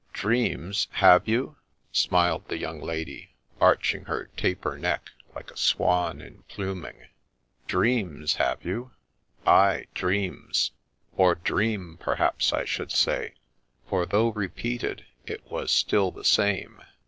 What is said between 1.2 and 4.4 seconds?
you?' smiled the young lady, arching her